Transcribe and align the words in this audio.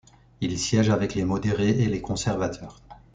Il 0.39 0.57
siège 0.57 0.89
avec 0.89 1.13
les 1.13 1.23
modérés 1.25 1.79
et 1.79 1.85
les 1.87 2.01
conservateurs. 2.01 2.81